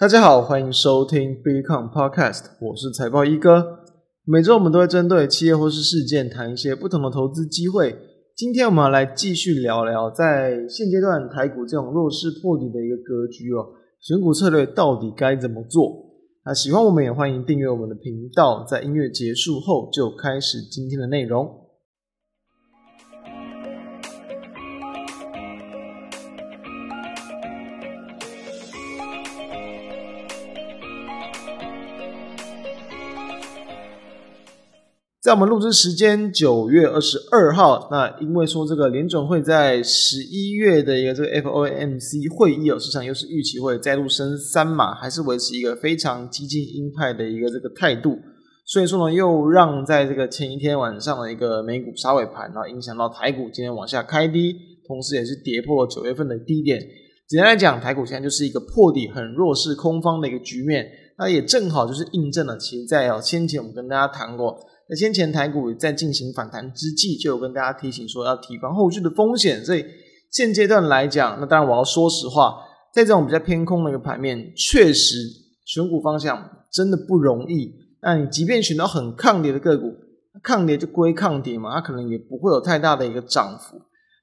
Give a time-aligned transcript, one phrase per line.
[0.00, 3.80] 大家好，欢迎收听 Bitcoin Podcast，我是财报一哥。
[4.24, 7.98] 每周我们都会针对企业或是事件谈一些不同的投资机会。
[8.36, 15.90] 今天我们要来继续聊聊，在现阶段台股这种弱势破底的一个格局哦，选股策略到底该怎么做？
[16.46, 18.64] 那喜欢我们也欢迎订阅我们的频道。
[18.70, 21.44] 在音乐结束后，就开始今天的内容。
[35.20, 48.16] 在我们录制时间九月二十二号，那因为说这个联准会在十一月的一个这个 FOMC 会议有市场又是预期会再度升三码，还是维持一个非常激进鹰派的一个这个态度，
[48.64, 54.54] 所以说呢，又让在这个前一天晚上的一个美股杀尾盘，然后影响到台股今天往下开低，
[54.86, 56.80] 同时也是跌破了九月份的低点。
[57.28, 64.56] 简单来讲，台股现在就是一个破底很弱势空方的一个局面，那也正好就是印证了，其实在哦先前我们跟大家谈过。
[64.88, 69.62] 那先前台股在进行反弹之际，就有跟大家提醒说要提防后续的风险。
[69.62, 69.84] 所以
[70.30, 72.54] 现阶段来讲，那当然我要说实话，
[72.94, 75.18] 在这种比较偏空的一个盘面，确实
[75.66, 77.74] 选股方向真的不容易。
[78.00, 79.92] 那你即便选到很抗跌的个股，
[80.42, 83.76] 抗跌就归抗跌嘛，它可能也不会有太大的一个涨幅。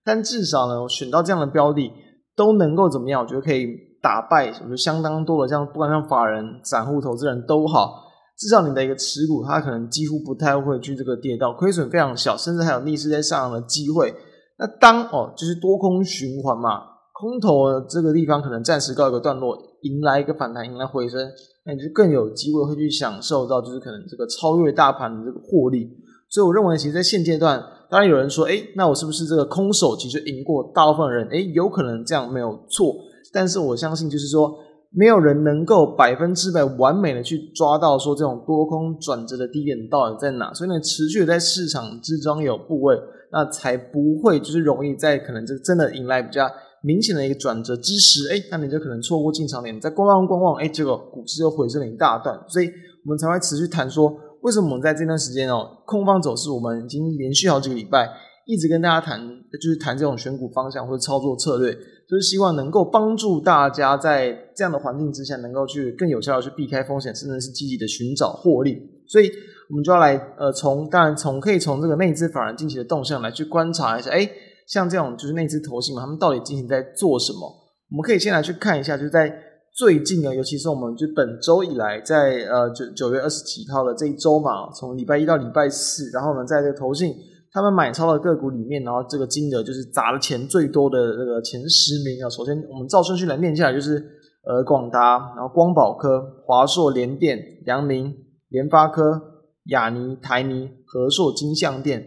[0.03, 1.91] 但至少呢，我选到这样的标的
[2.35, 3.21] 都能够怎么样？
[3.21, 3.67] 我觉得可以
[4.05, 8.03] 打败，我觉得相当多的像，不管像法人、散户、投资人都好。
[8.37, 14.13] 至少你的一个持股，它可能几乎不太会去这个跌到，亏损非常小，甚至还有逆势在上涨的机会。
[14.59, 21.19] 那当哦，就是多空循环嘛，空头这个地方可能暂时告一个段落，迎来一个反弹，迎来回升，
[21.65, 25.89] 那你就更有机会会去享受到，就是可能这个超越大盘的这个获利。
[26.29, 31.25] 所以我认为，其实，在现阶段，当然有人说，诶，那我是不是这个空手其实赢过大部分人？
[31.29, 32.93] 诶，有可能这样没有错，
[33.33, 34.55] 但是我相信，就是说。
[34.97, 42.95] 没有人能够百分之百完美的去抓到说这种多空转折的低点到底在哪，所以呢，持续在市场之中有部位，
[43.29, 46.49] 那才不会就是容易在可能这真的迎来比较
[46.81, 52.67] 明显的一个转折之时，哎，那你就可能错过进场点，在观望观望，哎，结果股市又回升了一大段，所以
[53.03, 58.07] 我们才会持续谈说，为什么我们在这段时间哦，空方走势，我们已经连续好几个礼拜
[58.45, 59.19] 一直跟大家谈，
[59.59, 61.75] 就是谈这种选股方向或者操作策略。
[62.07, 68.77] 就是希望能够帮助大家在这样的环境之下，能够去更有效的去避开风险，甚至是积极的寻找获利。
[69.07, 69.31] 所以，
[69.71, 74.29] 我们就要来呃，从当然从可以从这个内资法人近期的动向来去观察一下，哎，
[74.67, 77.41] 像这种就是内资投信嘛，他们到底进行在做什么？
[77.89, 79.35] 我们可以先来去看一下，就是在
[79.75, 87.15] 最近呢，尤其是我们就本周以来在，在呃九九月二十几号的这一周嘛，从礼拜一到礼拜四，然后呢，在这个投信。
[87.55, 92.29] 他们买超的个股里面，然后这个金额就是砸的钱最多的那个前十名啊。
[92.29, 93.95] 首先，我们照顺序来念下来，就是
[94.43, 98.13] 呃广达，然后光宝科、华硕、联电、阳明、
[98.49, 99.21] 联发科、
[99.67, 102.01] 亚尼、台尼、和硕、金像电。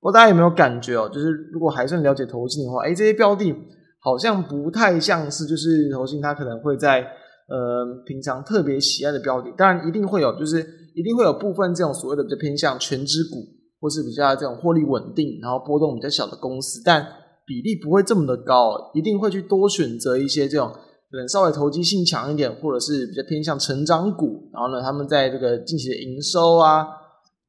[0.00, 1.08] 不知道大家有没有感觉哦？
[1.08, 3.54] 就是如果还算了解投信的话，哎，这些标的
[4.00, 7.02] 好像不太像是就是投信，它可能会在
[7.46, 9.48] 呃平常特别喜爱的标的。
[9.56, 10.58] 当然一定会有，就是
[10.96, 13.61] 一定会有部分这种所谓的比较偏向权值股。
[13.82, 17.04] 或是比较这种获利稳定，然后波动比较小的公司，但
[17.44, 20.68] 比例不会这么的高，一定会去多选择一些这种
[21.10, 24.48] 可能稍微投机性强一点，或者是比较偏向成长股。
[24.52, 26.86] 然后呢，他们在这个近期的营收啊、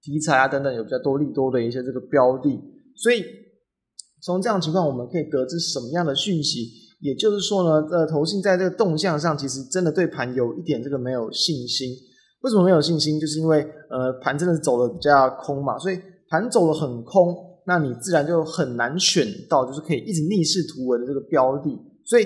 [0.02, 2.50] 题材啊等等有比较多利多的一些这个标的。
[2.96, 3.24] 所以
[4.24, 6.68] 从这样情况，我们可以得知什么样的讯息？
[7.00, 11.90] 也就是说呢，呃，投信在这个动向上，其实真的对盘有一点这个没有信心。
[12.42, 13.20] 为什么没有信心？
[13.20, 13.62] 就是因为
[13.92, 16.00] 呃，盘真的是走的比较空嘛，所以。
[16.34, 17.36] 盘走的很空，
[17.68, 21.70] 那你自然就很难选到，就是可以一直逆势突围的这个标的。
[22.04, 22.26] 所以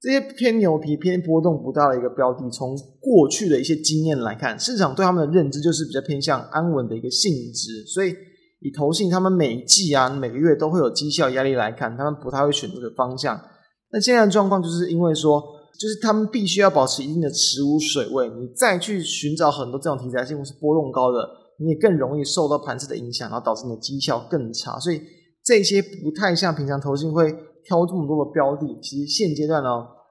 [0.00, 7.84] 这些偏牛皮、偏波动不大的一个标的，从过去的一些经验来看，市场对他们的认知就是比较偏向安稳的一个性质。
[7.92, 8.14] 所以
[8.60, 13.36] 以投信他们每一季啊、每个月都会有绩效压力来看，他们不太会选这个方向。
[13.90, 15.42] 那现在的状况就是因为说，
[15.76, 21.39] 就是他们必须要保持一定的持股水位，你再去寻找很多这种题材性或是波动高的。
[21.60, 24.78] 你也更容易受到盘势的影响，然后导致你的绩效更差。
[24.80, 24.98] 所以
[25.44, 27.30] 这些不太像平常投信会
[27.62, 28.66] 挑这么多的标的。
[28.80, 29.68] 其实现阶段呢，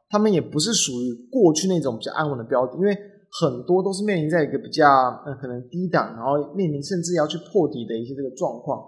[0.10, 2.96] 他们也不是属于过去那种比较安稳的标的，因为
[3.42, 4.86] 很多都是面临在一个比较
[5.26, 8.80] 呃可能低档，然后面临甚至要去破底的一些这个状况。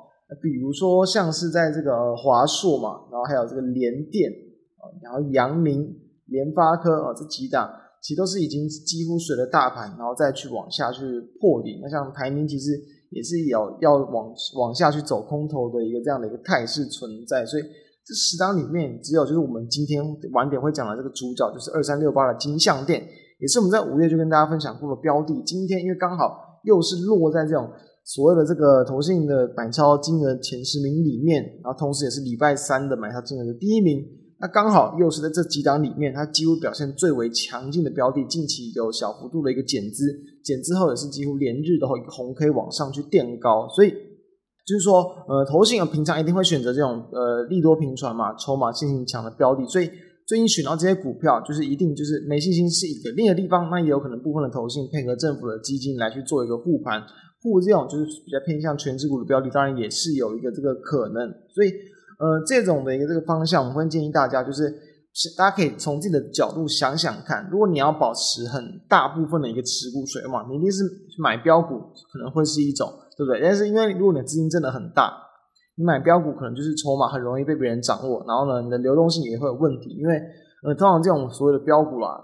[0.41, 4.31] 比如说像是在这个华硕嘛，然后还有这个联电
[4.77, 5.93] 啊，然后阳明、
[6.27, 7.69] 联发科啊这几档。
[8.01, 11.03] 其实都是已经几乎随着大盘，然后再去往下去
[11.39, 11.79] 破底。
[11.81, 12.71] 那像排名其实
[13.11, 17.45] 也是有要往往下去走空头的一个这样的一个态势存在。
[17.45, 17.63] 所以
[18.03, 20.03] 这十档里面，只有就是我们今天
[20.33, 23.05] 晚点会讲的这个主角，就是二三六八的金像电，
[23.39, 25.39] 也是我们在五月就跟大家分享过的标的。
[25.45, 27.69] 今天因为刚好又是落在这种
[28.03, 34.03] 所谓的这个投信的买超金额前十名里面，然后同时也是礼拜三的买超金额的第一名。
[34.41, 40.11] 那刚好又是在这几档里面，它几乎表现最为强劲的标的，近期有小幅度的一个减资，
[40.43, 43.91] 减资后也是几乎连日都一个红 K 往上去垫高，所以
[44.65, 49.91] 就是说，呃，投信啊平常一定会选择这种呃利多频传嘛，筹码性性强的标的，所以
[50.25, 57.03] 最近选到这些股票，就是一定就是没信心是一个另一个地方，那也有可能部分的投信配合政府的基金来去做一个护盘
[57.43, 61.71] 护这种就是比较偏向权值股的标的，当然也是有一个这个可能，所以。
[62.21, 64.69] 呃，这种的一个这个方向，我们会建议大家，就是
[65.35, 70.83] 大家可以从自己的角度想想看，如果你要保持很大部分的一个持股水嘛，你一定是
[71.17, 71.79] 买标股
[72.13, 72.87] 可能会是一种，
[73.17, 73.41] 对不对？
[73.41, 75.11] 但是因为如果你的资金真的很大，
[75.77, 80.21] 你买标股可能就是筹码很容易被别人掌握，然后呢，你的流动性也会有问题，因为
[80.61, 82.23] 呃，通常这种所谓的标股啦，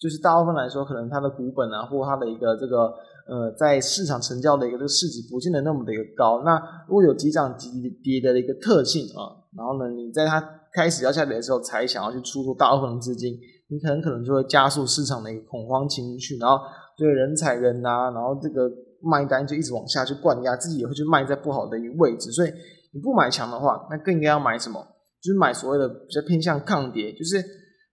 [0.00, 2.92] 就是大部分来说，可能它的股本啊，或它的一个这个。
[3.28, 6.42] 呃，在市场成交的一个这个市值不见得那么的一个高。
[6.44, 6.54] 那
[6.86, 7.68] 如果有急涨急
[8.02, 10.40] 跌的一个特性啊，然后呢，你在它
[10.72, 13.36] 开始要下跌的时候才想要去出出大部分的资金，
[13.68, 16.56] 你可能可能就会加速市场的一个恐慌情绪，然后
[16.96, 18.70] 对人踩人呐、啊，然后这个
[19.02, 22.30] 卖单就一直往下去灌压，自己也会去卖在不好的一个位置。
[22.30, 22.50] 所以
[22.94, 24.80] 你不买强的话，那更应该要买什么？
[25.20, 27.42] 就是买所谓的比较偏向抗跌，就是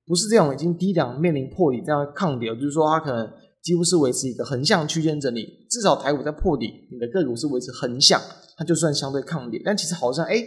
[0.06, 3.28] 不是这种已经低档面临破底这样的抗跌，就是说它可能。
[3.64, 8.20] 几乎是维持一个横向区间整理，至少台股在破底，你的个股是维持横向，
[8.58, 9.62] 它就算相对抗跌。
[9.64, 10.44] 但其实好像哎，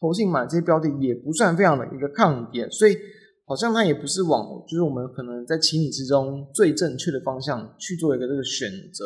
[0.00, 2.96] 投信买这些标的也不算非常的一个抗跌，所以
[3.44, 9.04] 好像它也不是往就是我们可能在情理之中最正确的方向去做一个这个选择。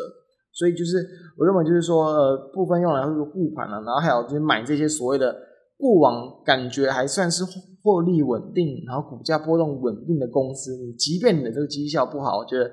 [0.53, 0.99] 所以就是
[1.39, 5.35] 我认为就是说呃，部分用来是护盘了，然后还有就是买这些所谓的
[5.79, 7.43] 过往感觉还算是
[7.83, 12.71] 获利稳定，然后股价波动稳定的公司，你即便你的这个绩效不好，我觉得。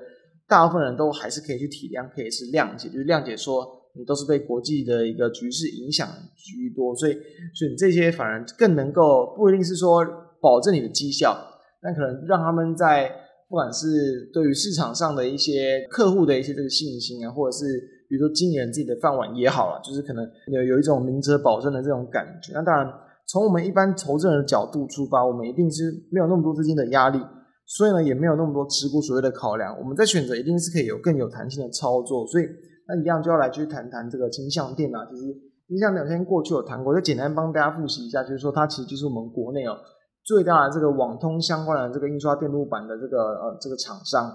[0.52, 6.06] 大部分人都还是可以去体谅，可以是谅解，就是谅解说你都是被国际的一个局势影响
[6.36, 7.12] 居多，所以
[7.54, 10.04] 选这些反而更能够不一定是说
[10.42, 11.34] 保证你的绩效，
[11.80, 13.10] 但可能让他们在
[13.48, 17.64] 不管是对于市场上的一些客户的一些这个信心啊，或者是
[18.10, 22.52] 比如说经营自己的饭碗也好了，就是可能有有一种明哲保身的这种感觉。
[22.52, 22.92] 那当然，
[23.26, 27.18] 从我们一般投资人的角度出发，我们一定是没有那么多资金的压力。
[27.64, 32.26] 所以呢，也没有那么多持股所谓的考量，我们在选择一定是可以有更有弹性的操作。
[32.26, 32.44] 所以
[32.86, 35.06] 那一样就要来去谈谈这个金像电啊。
[35.10, 35.22] 其实
[35.68, 39.78] 金像两天过去有谈过，就简单帮大家复习一下，就是说它其实就是我们国内哦
[40.24, 44.30] 最大的这个网通相关的这个印刷电路板的这个呃这个厂商。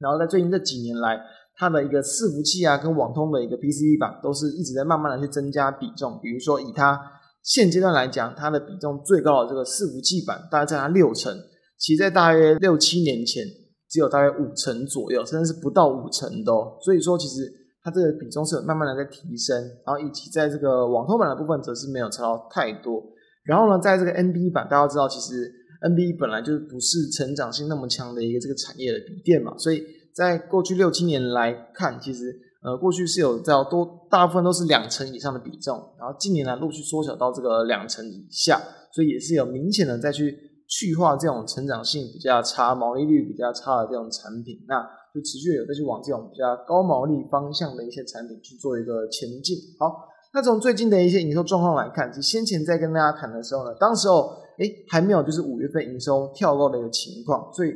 [0.00, 1.20] 然后在最近这几年来，
[1.54, 6.18] 它的一个伺服器啊跟网通的一个 PCB 板都是一直在慢慢的去增加比重。
[6.20, 7.00] 比如说以它
[7.44, 11.36] 现阶段来讲，它的比重最高的这个伺服器板大概在它六成。
[11.78, 13.46] 其实在大约六七年前，
[13.88, 16.76] 只有大约五成左右，甚至是不到五成的哦。
[16.82, 17.50] 所以说，其实
[17.82, 23.02] 它这个比重是有慢慢的在提升，然后以及在这个网通版的部分，则是没有差到太多。
[23.44, 25.50] 然后呢，在这个 NB 版，大家知道，其实
[25.82, 38.60] NB 本来就不是成长性那么强的一个这个产业的笔电嘛，所以在过去六七年来看，其实呃过去是有在多大部分都是两成以上的比重，然后近年来陆续缩小到这个两成以下，
[38.92, 40.47] 所以也是有明显的再去。
[40.68, 49.56] 去化这种成长性比较差、毛利率比较差的这种产品，那就持续有再去往这种比较高毛利方向的一些产品去做一个前进。
[49.78, 57.72] 好，那从最近的一些营收状况来看，其实先前在跟大家谈的时候呢，当时候诶还没有就是五月份营收跳高的一个情况，所以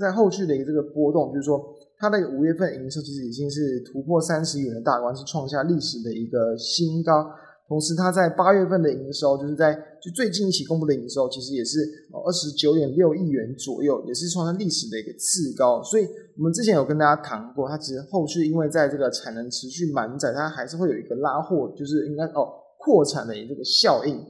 [0.00, 1.62] 在后续的一个这个波动，就是说
[1.98, 7.30] 它的五月份营收其实已经是突破三十元的大关，是创下历史的一个新高。
[7.72, 11.80] 同时，它在八月份的营收，就是在就最近一期公布的营收，其实也是
[12.12, 15.82] 二十九点六亿元左右，也是创下历史的一个次高。
[15.82, 24.22] 所以，我们之前有跟大家谈过，它其实后续因为在这个产能持续满载，它还是会有一个拉货，就是应该哦扩产的这个效应。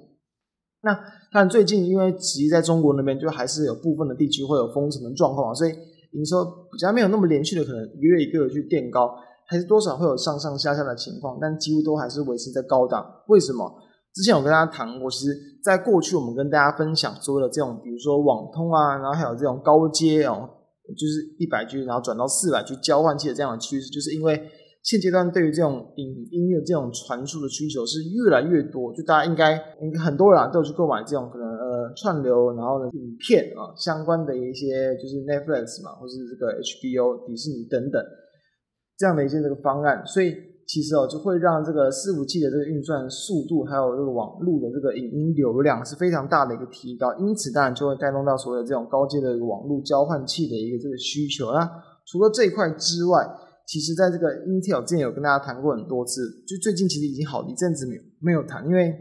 [0.84, 0.96] 那
[1.32, 5.72] 但最近因为其实在中国那边，就还是有部分的地区会有封城的状况，所以
[6.12, 9.12] 营收比较没有那么连续的，可能一个月一个月去垫高。
[9.46, 13.04] 还是多少会有上上下下的情况，但几乎都还是维持在高档。
[13.28, 13.70] 为什么？
[14.14, 15.32] 之前我跟大家谈过，其实
[15.64, 20.48] 在过去我们跟大家分享所有的这种，比如说网通啊，然后还有这种高阶哦，
[20.92, 24.38] 就是一百 G，然后转到四百 G 交换器的这样的趋势，就是因为
[24.82, 38.02] 现阶段对于这种影音的这种传输的需求是越来越多，就大家应该应该很多人啊都有去购买这种可能呃串流，然后呢影片啊相关的一些就是 Netflix 嘛，或是这个 HBO 迪士尼等等。
[39.02, 40.32] 这样的一些这个方案，所以
[40.64, 51.50] 其实哦就会让这个伺服器的这个运算速度，还有这个网络的这个影音流量是非常大的一个提高，因此当然就会带动到所有这种高阶的网络交换器的一个这个需求。
[51.50, 51.68] 那
[52.06, 53.26] 除了这一块之外，
[53.66, 58.94] 其实在这个 Intel 之前有跟大家谈过很多次，就最近其实已经好一阵子没有没有谈，因为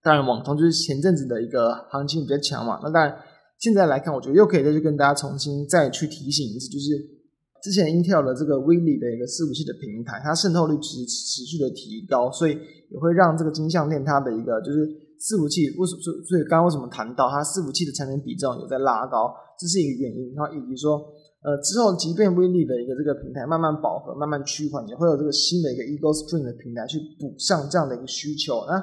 [0.00, 2.78] 当然网通就是前阵子的一个行情比较强嘛。
[2.84, 3.12] 那当然
[3.58, 7.17] 现在来看，我觉得又可以再去跟大家重新再去提醒一次，就是。
[7.62, 12.54] 之前 Intel 的这个 Willy 的一个伺服器的平台，它渗透率持持续的提高，所以
[12.90, 14.86] 也会让这个金项链它的一个就是
[15.18, 16.02] 伺服器为什么？
[16.22, 20.34] 所以刚刚为什么谈到它伺服器的产品比重有在拉高，这是一个原因。
[20.34, 21.02] 然后以及说，
[21.42, 28.62] 呃，之后即便 Willy 的一个这个平台慢慢饱和、慢慢趋缓，也会有这个新的一个 Eagle Spring 的平台去补上这样的一个需求。
[28.66, 28.78] 那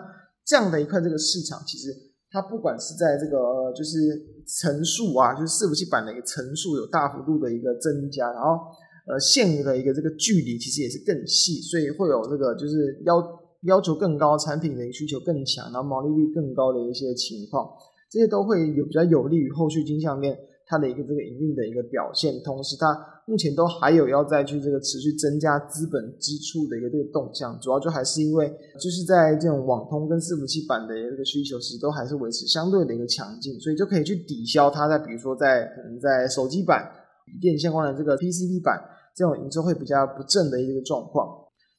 [0.46, 1.96] 这样的一块这个市场，其实
[2.36, 4.36] 它不管是在这个就是。
[4.48, 8.62] 层数啊，就是伺服器板的一个层数有大幅度的一个增加，然后
[9.10, 13.18] 呃线的一个这个距离其实也是更细，所以会有这个就是要
[13.64, 17.68] 要求更高，产品的需求更强，然后毛利率更高的一些情况，
[18.12, 23.16] 这些都会有比较有利于后续金项链它的一个这个营运的一个表现，同时它。
[23.28, 28.48] 目前都还有要再去这个持续增加资本支出的一个这个动向，主要就还是因为
[28.80, 36.88] 就是在这种网通跟伺服器板的这个需求，其实都还是维持相对的一个强劲，所以就可以去抵消它在比如说在可能在手机板、
[37.26, 38.80] 笔电相关的这个 PCB 板
[39.16, 41.28] 这种营收会比较不振的一个状况。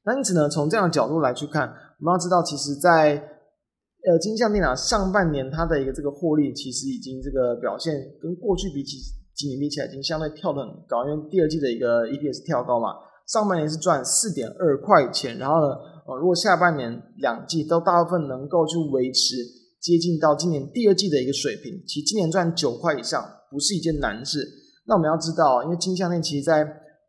[0.05, 3.23] 那因此呢，从这样的角度来去看，我们要知道，其实在
[4.07, 8.97] 呃金像电脑上半年它的一个这个获利，其实已经这个表现跟过去比起。
[9.39, 12.97] 今年比起来已经相对跳得很高，因为第二季的一个 EPS 跳高嘛，
[13.29, 15.77] 上半年是赚四点二块钱，然后呢，
[16.09, 19.37] 呃，如果下半年两季都大部分能够去维持
[19.79, 24.41] 接近到今年第二季的一个水平，其实今年赚九块以上不是一件难事。
[24.87, 26.65] 那我们要知道，因为金像电其实在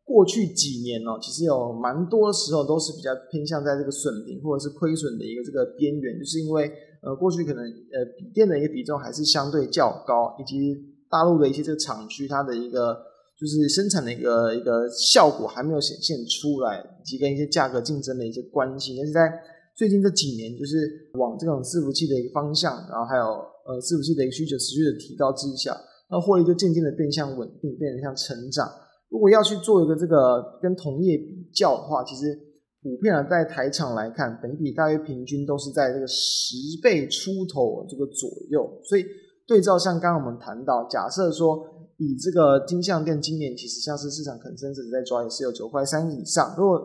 [0.07, 6.71] 过去几年哦，其实有蛮多时候都是比较偏向在这个损平或者是亏损的一个这个边缘，就是因为
[7.03, 10.95] 呃过去可能呃笔电的一个比重还是相对较高，以及。
[11.09, 12.93] 大陆的一些这个厂区，它的一个
[13.39, 18.93] 就是生产的一个一个效果还没有显现出来，以及跟一些价格竞争的一些关系。
[18.97, 19.31] 但是在
[19.73, 25.73] 最近这几年，就是往这种伺服器的一个方向，然后还有呃伺服器的一个需求持续的提高之下，
[26.11, 28.69] 那获利就渐渐的变相稳定，变得像成长。
[29.09, 32.37] 如果要去做一个这个跟同业比较的话，其实
[32.81, 39.05] 普遍的在台厂来看，本益比大约平均都是在这个十倍出头这个左右，所以。
[39.47, 41.57] 对照像刚刚我们谈到，假设说
[41.95, 46.77] 以这个金像店今年其实像是市场可能甚至在抓也是有九块三以上，如果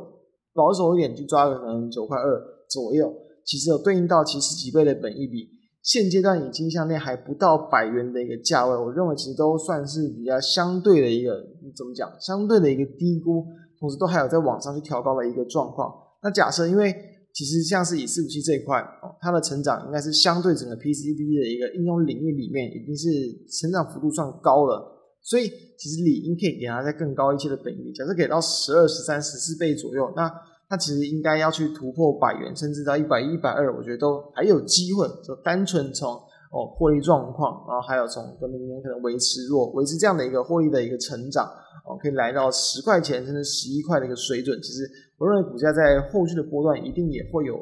[0.54, 3.12] 保守一点去抓可能九块二左右，
[3.44, 5.48] 其实有对应到其实几倍的本益比。
[5.82, 11.34] 现阶段以金像链还不到百元的一个价位，我认为其实都算是比较相对的一个
[11.76, 12.10] 怎么讲？
[12.20, 13.44] 相对的一个低估，
[13.78, 15.92] 同时都还有在往上去调高的一个状况。
[16.22, 16.94] 那假设因为。
[17.34, 23.08] 其实像是以伺服器这一块哦，它的成长应该是相对整个 PCB 的一个应用领域里面，已经是
[23.48, 24.84] 成长幅度算高了。
[25.22, 25.48] 所以
[25.78, 30.30] 其实理应可以给它再更高一些的本益，假设给到十二、十三、十四倍左右，那
[30.72, 35.06] 它其实应该要去突破百元，甚至到一百一、百二，我觉得都还有机会。
[35.22, 36.14] 就单纯从
[36.50, 41.44] 哦获利状况，然后还有从跟明年可能维持弱、维持这样的一个获利的一个成长
[41.84, 44.88] 哦，可以来到十块钱甚至十一块的一个水准，其实。
[45.18, 47.54] 我认为股价在后续的波段一定也会有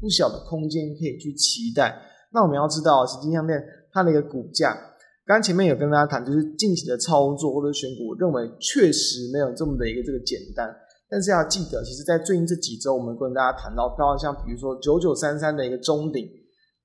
[0.00, 1.94] 不小的空间可以去期待。
[2.32, 4.72] 那我们要知道，实金像电它的一个股价，
[5.24, 10.74] 刚刚前面有跟大家谈，就是近期的操作或者选股，我认为确实没有这么的一个这个简单。
[11.14, 16.28] 但是要记得，其实，在最近这几周，我们跟大家谈到，包括像比如说九九三三的一个中顶，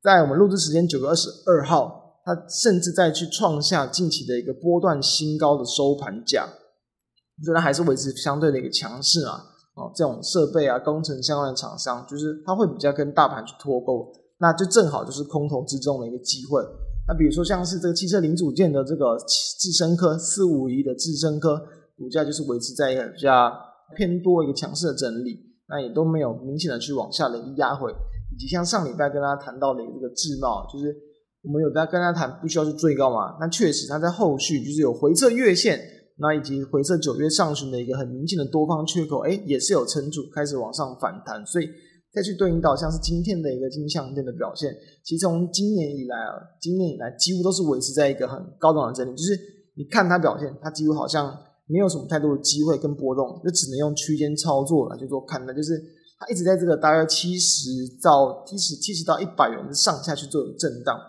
[0.03, 9.33] 在我们录制时间九月二十二号，它甚至再去创下近期的一个波段新高的收盘价，我觉得还是维持相对的一个强势啊。
[9.73, 16.61] 哦，这种设备啊，工程相关的厂商，就是它会比较跟大盘去脱钩，那就正好就是空头之中的一个机会。
[17.07, 19.17] 那比如说像是这个汽车零组件的这个
[19.57, 21.59] 智伸科四五一的智伸科，
[21.97, 23.51] 股价就是维持在一个比较
[23.95, 27.91] 偏多一个强势的整理，那也都没有明显的去往下的一个压回。
[28.31, 30.95] 以及像上礼拜跟大家谈到的一个这个智贸，就是
[31.43, 35.79] 我们有在跟大家谈不需要去追高嘛，那确实它在后续就是有回测月线。
[36.21, 41.69] 那以及回测九月上旬的一个很明显的多方缺口，哎，也是有撑住，开始往上反弹，所以
[42.11, 44.69] 再去对应到像是今天的一个金像电的表现，
[45.01, 49.31] 其实从今年以来啊，今年以来几乎都是维持在一个很高档的整理，就是
[49.77, 51.33] 你看它表现，它几乎好像
[51.69, 55.79] 没有什么太多的机会跟波动，就只能用区间操作来去做看的，就是
[56.19, 57.69] 它一直在这个大约七十
[58.03, 60.99] 到七十七十到一百元上下去做一个震荡，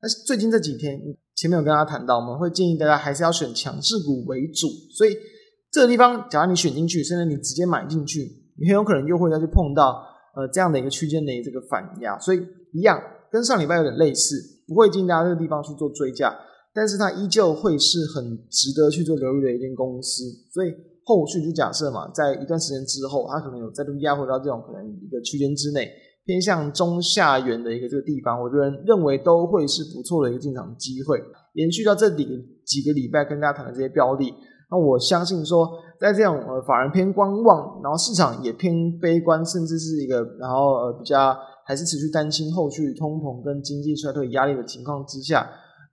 [0.00, 1.00] 但是最近这几天。
[1.36, 5.16] 前面有跟大家谈到，我们会建议大家还是要选强势股为主，所以
[5.72, 8.20] 这个地方，假如你选进去，甚至你直接买进去，
[8.60, 10.04] 你很有可能又会再去碰到
[10.36, 13.00] 呃这样的一个区间的这个反压，所以一样
[13.32, 14.36] 跟上礼拜有点类似，
[14.68, 16.30] 不会建议大家这个地方去做追加，
[16.72, 20.22] 但是它依旧会是很值得去做留意的一间公司，
[20.52, 20.72] 所以
[21.04, 25.90] 后续就假设嘛，在一段时间之后，它可能有再度压回到这种可能一个区间之内，
[26.24, 31.20] 偏向中下缘的一个这个地方，我觉得认为都会是不错的一个进场机会。
[31.54, 32.24] 延续到这里
[32.64, 34.32] 几个礼拜跟大家谈的这些标的，
[34.70, 41.36] 那我相信说，在这种呃法人偏观望，然后市场也偏悲观，甚至是一个然后呃比较
[41.66, 45.50] 还是持续担心后续通膨跟经济衰退压力的情况之下。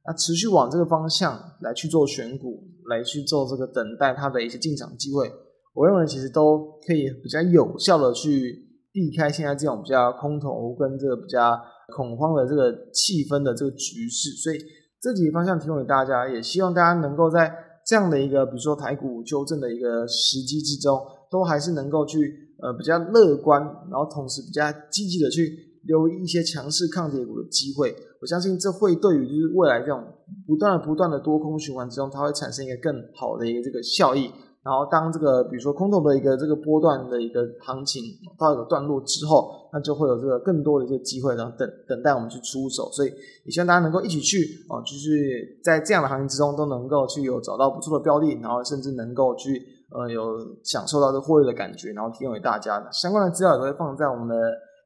[0.07, 5.29] 那持续往这个方向来去做选股，来去做这个等待它的一些进场机会，
[5.75, 8.55] 我认为其实都可以比较有效的去
[8.93, 11.59] 避开现在这种比较空头跟这个比较
[11.93, 14.31] 恐慌的这个气氛的这个局势。
[14.41, 14.57] 所以
[15.01, 17.53] 这几个方向提供给大家，也希望大家能够在
[17.85, 20.97] 这样的一个比如说台股纠正的一个时机之中，
[21.29, 22.17] 都还是能够去
[22.63, 23.61] 呃比较乐观，
[23.91, 27.95] 然后同时比较积极的去留一些强势抗跌股的机会。
[28.21, 30.03] 我相信这会对于就是未来这种
[30.45, 34.29] 不断不断的多空循环之中，它会产生一个更好的一个这个效益。
[34.63, 38.03] 然后当这个比如说空头的一个这个波段的一个行情
[38.37, 42.91] 到一个段落之后，那就会有这个更多的一些机会，然后等等待我们去出手。
[42.91, 43.09] 所以
[43.45, 49.63] 也希望大家能够一起去啊，就是在这样的行情之中都能够去有找到不错的标的，然后甚至能够去
[49.95, 54.35] 呃有享受到这获利的感觉，然后提供给大家相关的资料也都会放在我们的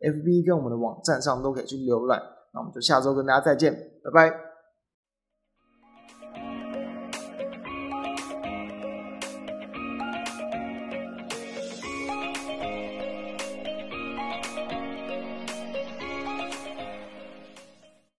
[0.02, 2.22] FB 跟我们的网站上，都可以去浏览。
[2.54, 4.51] 那我们就下周跟大家再见，拜拜。